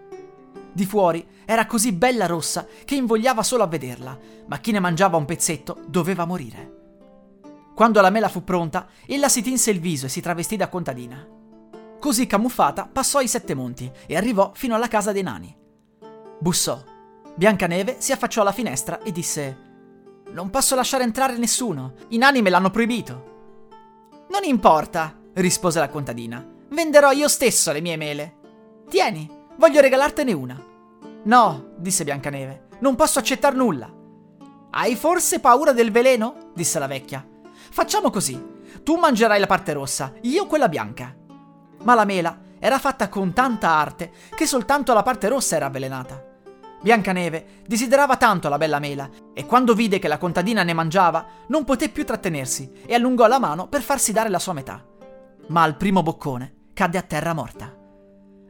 Di 0.72 0.86
fuori 0.86 1.26
era 1.46 1.66
così 1.66 1.92
bella 1.92 2.26
rossa 2.26 2.66
che 2.86 2.96
invogliava 2.96 3.44
solo 3.44 3.64
a 3.64 3.68
vederla, 3.68 4.18
ma 4.48 4.58
chi 4.58 4.72
ne 4.72 4.80
mangiava 4.80 5.18
un 5.18 5.26
pezzetto 5.26 5.82
doveva 5.86 6.26
morire. 6.26 6.82
Quando 7.76 8.02
la 8.02 8.10
mela 8.10 8.30
fu 8.30 8.44
pronta, 8.44 8.88
ella 9.06 9.30
si 9.30 9.42
tinse 9.42 9.70
il 9.72 9.80
viso 9.80 10.06
e 10.06 10.10
si 10.10 10.22
travestì 10.22 10.56
da 10.56 10.70
contadina. 10.70 11.28
Così 12.00 12.26
camuffata 12.26 12.90
passò 12.92 13.20
i 13.20 13.28
sette 13.28 13.54
monti 13.54 13.92
e 14.08 14.16
arrivò 14.16 14.52
fino 14.54 14.76
alla 14.76 14.88
casa 14.88 15.12
dei 15.12 15.24
nani. 15.24 15.56
Bussò. 16.40 16.82
Biancaneve 17.36 17.98
si 18.00 18.12
affacciò 18.12 18.42
alla 18.42 18.52
finestra 18.52 19.02
e 19.02 19.12
disse: 19.12 19.58
Non 20.32 20.50
posso 20.50 20.76
lasciare 20.76 21.04
entrare 21.04 21.38
nessuno. 21.38 21.94
I 22.10 22.18
nani 22.18 22.42
me 22.42 22.50
l'hanno 22.50 22.70
proibito. 22.70 23.32
Non 24.30 24.44
importa, 24.44 25.16
rispose 25.34 25.80
la 25.80 25.90
contadina. 25.90 26.46
Venderò 26.70 27.12
io 27.12 27.28
stesso 27.28 27.72
le 27.72 27.82
mie 27.82 27.98
mele. 27.98 28.36
Tieni, 28.90 29.30
voglio 29.58 29.82
regalartene 29.82 30.34
una. 30.34 30.62
No, 31.24 31.74
disse 31.78 32.04
Biancaneve, 32.04 32.68
non 32.80 32.96
posso 32.96 33.20
accettare 33.20 33.56
nulla. 33.56 33.92
Hai 34.72 34.96
forse 34.96 35.40
paura 35.40 35.72
del 35.72 35.92
veleno? 35.92 36.52
disse 36.54 36.80
la 36.80 36.88
vecchia. 36.88 37.26
Facciamo 37.72 38.10
così. 38.10 38.52
Tu 38.84 38.96
mangerai 38.96 39.40
la 39.40 39.48
parte 39.48 39.74
rossa, 39.74 40.14
io 40.22 40.48
quella 40.48 40.68
bianca 40.68 41.16
ma 41.84 41.94
la 41.94 42.06
mela 42.06 42.40
era 42.60 42.80
fatta 42.80 43.10
con 43.10 43.34
tanta 43.34 43.70
arte 43.70 44.12
che 44.36 44.46
soltanto 44.46 44.94
la 44.94 45.04
parte 45.04 45.28
rossa 45.28 45.56
era 45.56 45.68
avvelenata. 45.68 46.32
Biancaneve 46.82 47.62
desiderava 47.66 48.18
tanto 48.18 48.50
la 48.50 48.58
bella 48.58 48.80
mela 48.80 49.10
e 49.34 49.46
quando 49.46 49.74
vide 49.74 50.00
che 50.00 50.10
la 50.10 50.18
contadina 50.18 50.64
ne 50.64 50.74
mangiava 50.74 51.26
non 51.48 51.64
poté 51.64 51.90
più 51.90 52.04
trattenersi 52.04 52.72
e 52.86 52.94
allungò 52.94 53.28
la 53.28 53.40
mano 53.40 53.68
per 53.68 53.82
farsi 53.82 54.12
dare 54.12 54.30
la 54.30 54.40
sua 54.40 54.54
metà. 54.54 54.84
Ma 55.48 55.64
al 55.64 55.76
primo 55.76 56.02
boccone 56.02 56.70
cadde 56.74 56.98
a 56.98 57.02
terra 57.02 57.34
morta. 57.34 57.76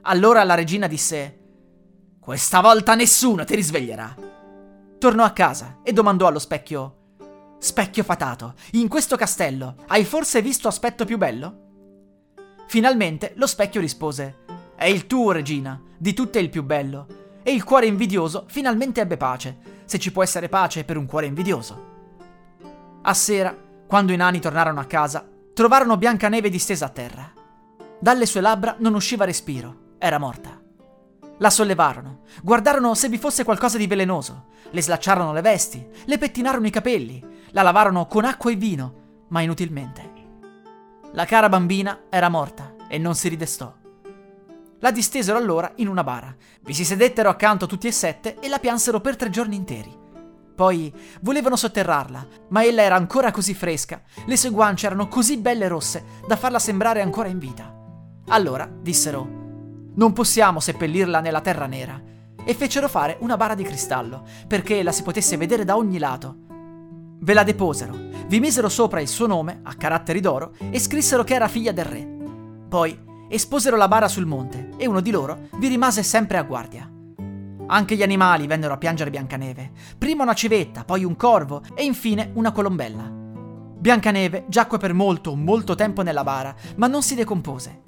Allora 0.03 0.43
la 0.43 0.53
regina 0.53 0.87
disse: 0.87 1.39
Questa 2.19 2.61
volta 2.61 2.93
nessuno 2.93 3.45
ti 3.45 3.55
risveglierà. 3.55 4.15
Tornò 4.99 5.23
a 5.23 5.31
casa 5.31 5.79
e 5.83 5.91
domandò 5.91 6.27
allo 6.27 6.39
specchio: 6.39 6.97
Specchio 7.57 8.03
fatato, 8.03 8.53
in 8.71 8.87
questo 8.87 9.15
castello 9.15 9.75
hai 9.87 10.05
forse 10.05 10.41
visto 10.41 10.67
aspetto 10.67 11.05
più 11.05 11.17
bello? 11.17 11.61
Finalmente 12.67 13.33
lo 13.37 13.47
specchio 13.47 13.81
rispose: 13.81 14.39
È 14.75 14.85
il 14.85 15.07
tuo, 15.07 15.31
regina, 15.31 15.81
di 15.97 16.13
tutte 16.13 16.39
il 16.39 16.49
più 16.49 16.63
bello. 16.63 17.07
E 17.41 17.51
il 17.51 17.63
cuore 17.63 17.87
invidioso 17.87 18.45
finalmente 18.47 19.01
ebbe 19.01 19.17
pace, 19.17 19.57
se 19.85 19.99
ci 19.99 20.11
può 20.11 20.23
essere 20.23 20.47
pace 20.47 20.85
per 20.85 20.95
un 20.95 21.05
cuore 21.05 21.25
invidioso. 21.25 21.91
A 23.01 23.13
sera, 23.13 23.53
quando 23.85 24.13
i 24.13 24.15
nani 24.15 24.39
tornarono 24.39 24.79
a 24.79 24.85
casa, 24.85 25.27
trovarono 25.53 25.97
Biancaneve 25.97 26.49
distesa 26.49 26.85
a 26.85 26.89
terra. 26.89 27.31
Dalle 27.99 28.25
sue 28.25 28.41
labbra 28.41 28.75
non 28.79 28.95
usciva 28.95 29.23
respiro, 29.23 29.95
era 29.99 30.17
morta. 30.17 30.59
La 31.37 31.49
sollevarono, 31.49 32.21
guardarono 32.41 32.95
se 32.95 33.07
vi 33.07 33.17
fosse 33.17 33.43
qualcosa 33.43 33.77
di 33.77 33.87
velenoso, 33.87 34.47
le 34.71 34.81
slacciarono 34.81 35.31
le 35.31 35.41
vesti, 35.41 35.87
le 36.05 36.17
pettinarono 36.17 36.65
i 36.65 36.71
capelli, 36.71 37.23
la 37.51 37.61
lavarono 37.61 38.07
con 38.07 38.25
acqua 38.25 38.51
e 38.51 38.55
vino, 38.55 39.25
ma 39.29 39.41
inutilmente. 39.41 40.11
La 41.13 41.25
cara 41.25 41.49
bambina 41.49 42.05
era 42.09 42.29
morta 42.29 42.75
e 42.87 42.97
non 42.97 43.13
si 43.13 43.29
ridestò. 43.29 43.73
La 44.79 44.91
distesero 44.91 45.37
allora 45.37 45.71
in 45.75 45.87
una 45.87 46.03
bara. 46.03 46.35
Vi 46.61 46.73
si 46.73 46.83
sedettero 46.83 47.29
accanto 47.29 47.67
tutti 47.67 47.87
e 47.87 47.91
sette 47.91 48.39
e 48.39 48.49
la 48.49 48.59
piansero 48.59 48.99
per 48.99 49.15
tre 49.15 49.29
giorni 49.29 49.55
interi. 49.55 50.01
Poi 50.55 50.93
volevano 51.21 51.55
sotterrarla, 51.55 52.27
ma 52.49 52.63
ella 52.63 52.83
era 52.83 52.95
ancora 52.95 53.31
così 53.31 53.53
fresca, 53.53 54.01
le 54.25 54.37
sue 54.37 54.51
guance 54.51 54.85
erano 54.85 55.07
così 55.07 55.37
belle 55.37 55.67
rosse 55.67 56.03
da 56.27 56.35
farla 56.35 56.59
sembrare 56.59 57.01
ancora 57.01 57.27
in 57.27 57.39
vita. 57.39 57.73
Allora 58.27 58.69
dissero: 58.81 59.27
Non 59.95 60.13
possiamo 60.13 60.59
seppellirla 60.59 61.19
nella 61.19 61.41
terra 61.41 61.65
nera. 61.65 62.01
E 62.45 62.53
fecero 62.53 62.89
fare 62.89 63.17
una 63.21 63.37
bara 63.37 63.55
di 63.55 63.63
cristallo, 63.63 64.23
perché 64.47 64.83
la 64.83 64.91
si 64.91 65.01
potesse 65.01 65.37
vedere 65.37 65.63
da 65.63 65.77
ogni 65.77 65.97
lato. 65.97 66.35
Ve 67.19 67.33
la 67.33 67.43
deposero, 67.43 67.95
vi 68.27 68.41
misero 68.41 68.67
sopra 68.67 68.99
il 68.99 69.07
suo 69.07 69.27
nome, 69.27 69.61
a 69.63 69.73
caratteri 69.75 70.19
d'oro, 70.19 70.53
e 70.69 70.77
scrissero 70.77 71.23
che 71.23 71.35
era 71.35 71.47
figlia 71.47 71.71
del 71.71 71.85
re. 71.85 72.05
Poi 72.67 72.99
esposero 73.29 73.77
la 73.77 73.87
bara 73.87 74.09
sul 74.09 74.25
monte 74.25 74.71
e 74.75 74.87
uno 74.87 74.99
di 74.99 75.09
loro 75.09 75.47
vi 75.53 75.69
rimase 75.69 76.03
sempre 76.03 76.37
a 76.37 76.43
guardia. 76.43 76.92
Anche 77.73 77.95
gli 77.95 78.03
animali 78.03 78.45
vennero 78.45 78.75
a 78.75 78.77
piangere 78.77 79.09
Biancaneve, 79.09 79.71
prima 79.97 80.21
una 80.21 80.35
civetta, 80.35 80.83
poi 80.83 81.03
un 81.03 81.15
corvo 81.15 81.63
e 81.73 81.83
infine 81.83 82.29
una 82.35 82.51
colombella. 82.51 83.01
Biancaneve 83.11 84.45
giacque 84.47 84.77
per 84.77 84.93
molto, 84.93 85.33
molto 85.35 85.73
tempo 85.73 86.03
nella 86.03 86.23
bara, 86.23 86.53
ma 86.75 86.85
non 86.85 87.01
si 87.01 87.15
decompose. 87.15 87.81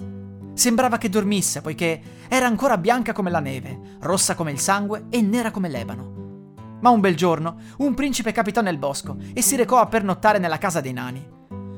Sembrava 0.54 0.98
che 0.98 1.08
dormisse, 1.08 1.60
poiché 1.60 2.00
era 2.26 2.46
ancora 2.46 2.78
bianca 2.78 3.12
come 3.12 3.30
la 3.30 3.38
neve, 3.38 3.98
rossa 4.00 4.34
come 4.34 4.50
il 4.50 4.58
sangue 4.58 5.04
e 5.08 5.22
nera 5.22 5.52
come 5.52 5.68
l'ebano. 5.68 6.56
Ma 6.80 6.90
un 6.90 6.98
bel 6.98 7.14
giorno 7.14 7.56
un 7.78 7.94
principe 7.94 8.32
capitò 8.32 8.62
nel 8.62 8.78
bosco 8.78 9.16
e 9.32 9.40
si 9.40 9.54
recò 9.54 9.78
a 9.78 9.86
pernottare 9.86 10.40
nella 10.40 10.58
casa 10.58 10.80
dei 10.80 10.92
nani. 10.92 11.24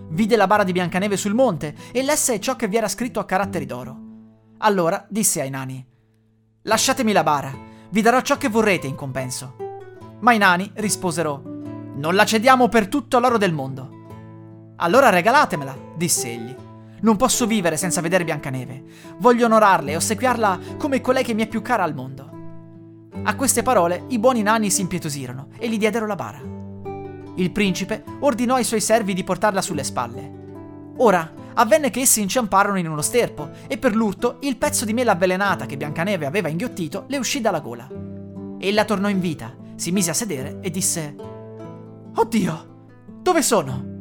Vide 0.08 0.36
la 0.36 0.46
bara 0.46 0.64
di 0.64 0.72
Biancaneve 0.72 1.18
sul 1.18 1.34
monte 1.34 1.74
e 1.92 2.02
lesse 2.02 2.40
ciò 2.40 2.56
che 2.56 2.68
vi 2.68 2.78
era 2.78 2.88
scritto 2.88 3.20
a 3.20 3.26
caratteri 3.26 3.66
d'oro. 3.66 3.98
Allora 4.60 5.04
disse 5.10 5.42
ai 5.42 5.50
nani: 5.50 5.86
Lasciatemi 6.62 7.12
la 7.12 7.22
bara, 7.22 7.66
vi 7.90 8.02
darò 8.02 8.20
ciò 8.20 8.36
che 8.36 8.48
vorrete 8.48 8.86
in 8.86 8.94
compenso. 8.94 9.56
Ma 10.20 10.32
i 10.32 10.38
nani 10.38 10.70
risposero: 10.74 11.42
Non 11.94 12.14
la 12.14 12.24
cediamo 12.24 12.68
per 12.68 12.88
tutto 12.88 13.18
l'oro 13.18 13.38
del 13.38 13.52
mondo. 13.52 13.96
Allora 14.76 15.08
regalatemela, 15.08 15.76
disse 15.96 16.30
egli. 16.30 16.54
Non 17.00 17.16
posso 17.16 17.46
vivere 17.46 17.76
senza 17.76 18.00
vedere 18.00 18.24
Biancaneve. 18.24 18.84
Voglio 19.18 19.46
onorarla 19.46 19.90
e 19.90 19.96
ossequiarla 19.96 20.58
come 20.76 21.00
colei 21.00 21.22
che 21.22 21.34
mi 21.34 21.42
è 21.42 21.46
più 21.46 21.62
cara 21.62 21.84
al 21.84 21.94
mondo. 21.94 22.30
A 23.22 23.34
queste 23.36 23.62
parole 23.62 24.04
i 24.08 24.18
buoni 24.18 24.42
nani 24.42 24.70
si 24.70 24.80
impietosirono 24.80 25.48
e 25.58 25.68
gli 25.68 25.78
diedero 25.78 26.06
la 26.06 26.14
bara. 26.14 26.40
Il 27.36 27.52
principe 27.52 28.02
ordinò 28.20 28.56
ai 28.56 28.64
suoi 28.64 28.80
servi 28.80 29.14
di 29.14 29.24
portarla 29.24 29.62
sulle 29.62 29.84
spalle. 29.84 30.32
Ora 30.98 31.32
avvenne 31.58 31.90
che 31.90 32.00
essi 32.00 32.20
inciamparono 32.20 32.78
in 32.78 32.88
uno 32.88 33.02
sterpo 33.02 33.50
e 33.66 33.78
per 33.78 33.94
l'urto 33.94 34.38
il 34.40 34.56
pezzo 34.56 34.84
di 34.84 34.92
mela 34.92 35.12
avvelenata 35.12 35.66
che 35.66 35.76
Biancaneve 35.76 36.26
aveva 36.26 36.48
inghiottito 36.48 37.04
le 37.08 37.18
uscì 37.18 37.40
dalla 37.40 37.60
gola. 37.60 37.88
Ella 38.58 38.84
tornò 38.84 39.08
in 39.08 39.20
vita, 39.20 39.54
si 39.76 39.92
mise 39.92 40.10
a 40.10 40.14
sedere 40.14 40.58
e 40.60 40.70
disse: 40.70 41.14
Oddio, 42.14 42.86
dove 43.22 43.42
sono? 43.42 43.96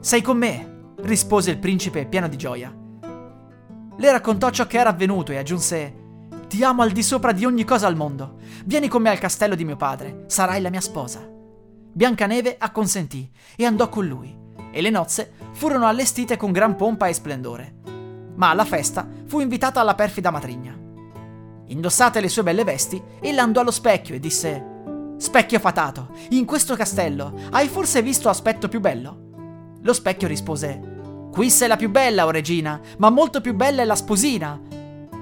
Sei 0.00 0.22
con 0.22 0.36
me, 0.36 0.92
rispose 1.02 1.50
il 1.50 1.58
principe 1.58 2.06
pieno 2.06 2.28
di 2.28 2.36
gioia. 2.36 2.74
Le 3.96 4.10
raccontò 4.10 4.50
ciò 4.50 4.66
che 4.66 4.78
era 4.78 4.90
avvenuto 4.90 5.32
e 5.32 5.38
aggiunse 5.38 6.02
Ti 6.48 6.62
amo 6.62 6.82
al 6.82 6.90
di 6.90 7.02
sopra 7.02 7.32
di 7.32 7.44
ogni 7.44 7.64
cosa 7.64 7.86
al 7.86 7.96
mondo. 7.96 8.36
Vieni 8.66 8.88
con 8.88 9.00
me 9.00 9.08
al 9.10 9.18
castello 9.18 9.54
di 9.54 9.64
mio 9.64 9.76
padre, 9.76 10.24
sarai 10.26 10.60
la 10.60 10.70
mia 10.70 10.80
sposa. 10.80 11.26
Biancaneve 11.92 12.56
acconsentì 12.58 13.30
e 13.56 13.64
andò 13.64 13.88
con 13.88 14.06
lui, 14.06 14.36
e 14.70 14.80
le 14.80 14.90
nozze 14.90 15.32
furono 15.54 15.86
allestite 15.86 16.36
con 16.36 16.52
gran 16.52 16.76
pompa 16.76 17.06
e 17.06 17.14
splendore. 17.14 17.74
Ma 18.36 18.50
alla 18.50 18.64
festa 18.64 19.08
fu 19.26 19.40
invitata 19.40 19.82
la 19.82 19.94
perfida 19.94 20.30
matrigna. 20.30 20.76
Indossate 21.66 22.20
le 22.20 22.28
sue 22.28 22.42
belle 22.42 22.64
vesti, 22.64 23.02
ella 23.20 23.42
andò 23.42 23.60
allo 23.60 23.70
specchio 23.70 24.14
e 24.14 24.20
disse 24.20 24.72
Specchio 25.16 25.58
fatato, 25.58 26.10
in 26.30 26.44
questo 26.44 26.76
castello 26.76 27.34
hai 27.50 27.68
forse 27.68 28.02
visto 28.02 28.28
aspetto 28.28 28.68
più 28.68 28.80
bello? 28.80 29.76
Lo 29.80 29.92
specchio 29.92 30.28
rispose 30.28 30.92
Qui 31.34 31.50
sei 31.50 31.66
la 31.66 31.76
più 31.76 31.90
bella, 31.90 32.26
o 32.26 32.30
regina, 32.30 32.80
ma 32.98 33.10
molto 33.10 33.40
più 33.40 33.54
bella 33.54 33.82
è 33.82 33.84
la 33.84 33.96
sposina. 33.96 34.60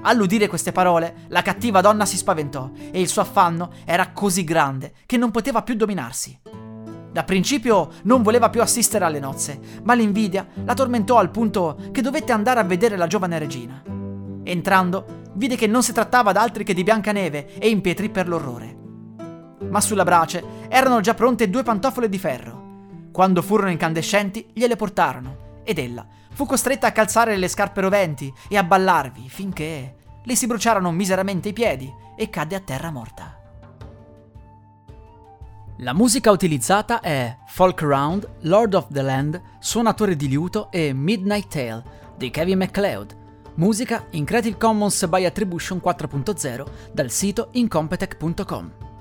All'udire 0.03 0.47
queste 0.47 0.71
parole, 0.71 1.25
la 1.29 1.41
cattiva 1.41 1.81
donna 1.81 2.05
si 2.05 2.17
spaventò 2.17 2.69
e 2.91 3.01
il 3.01 3.07
suo 3.07 3.23
affanno 3.23 3.71
era 3.83 4.11
così 4.11 4.43
grande 4.43 4.93
che 5.07 5.17
non 5.17 5.31
poteva 5.31 5.63
più 5.63 5.73
dominarsi. 5.73 6.39
Da 7.13 7.23
principio 7.23 7.91
non 8.03 8.23
voleva 8.23 8.49
più 8.49 8.61
assistere 8.61 9.05
alle 9.05 9.19
nozze, 9.19 9.59
ma 9.83 9.93
l'invidia 9.93 10.47
la 10.65 10.73
tormentò 10.73 11.19
al 11.19 11.29
punto 11.29 11.77
che 11.91 12.01
dovette 12.01 12.31
andare 12.31 12.59
a 12.59 12.63
vedere 12.63 12.97
la 12.97 13.05
giovane 13.05 13.37
regina. 13.37 13.83
Entrando, 14.43 15.21
vide 15.33 15.55
che 15.55 15.67
non 15.67 15.83
si 15.83 15.93
trattava 15.93 16.31
d'altri 16.31 16.63
che 16.63 16.73
di 16.73 16.81
Biancaneve 16.81 17.59
e 17.59 17.69
impietrì 17.69 18.09
per 18.09 18.27
l'orrore. 18.27 18.75
Ma 19.69 19.79
sulla 19.79 20.03
brace 20.03 20.43
erano 20.69 21.01
già 21.01 21.13
pronte 21.13 21.51
due 21.51 21.61
pantofole 21.61 22.09
di 22.09 22.17
ferro. 22.17 22.61
Quando 23.11 23.43
furono 23.43 23.69
incandescenti, 23.69 24.49
gliele 24.51 24.75
portarono 24.75 25.61
ed 25.63 25.77
ella 25.77 26.05
fu 26.33 26.47
costretta 26.47 26.87
a 26.87 26.91
calzare 26.91 27.37
le 27.37 27.47
scarpe 27.47 27.81
roventi 27.81 28.33
e 28.49 28.57
a 28.57 28.63
ballarvi 28.63 29.29
finché 29.29 29.95
le 30.23 30.35
si 30.35 30.47
bruciarono 30.47 30.91
miseramente 30.91 31.49
i 31.49 31.53
piedi 31.53 31.91
e 32.17 32.29
cadde 32.29 32.55
a 32.55 32.59
terra 32.59 32.89
morta. 32.89 33.42
La 35.77 35.93
musica 35.93 36.29
utilizzata 36.29 36.99
è 37.01 37.35
Folk 37.47 37.81
Round, 37.81 38.29
Lord 38.41 38.75
of 38.75 38.87
the 38.91 39.01
Land, 39.01 39.41
Suonatore 39.57 40.15
di 40.15 40.27
liuto 40.27 40.69
e 40.69 40.93
Midnight 40.93 41.47
Tale 41.47 41.83
di 42.15 42.29
Kevin 42.29 42.59
MacLeod. 42.59 43.17
Musica 43.55 44.05
in 44.11 44.23
Creative 44.23 44.55
Commons 44.55 45.07
by 45.07 45.25
Attribution 45.25 45.81
4.0 45.83 46.65
dal 46.93 47.09
sito 47.09 47.47
incompetech.com. 47.53 48.92